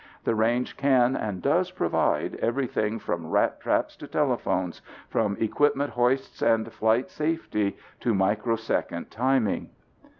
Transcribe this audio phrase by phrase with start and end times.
[0.23, 6.41] The range can and does provide everything from rat traps to telephones, from equipment hoists
[6.41, 9.69] and flight safety to microsecond timing.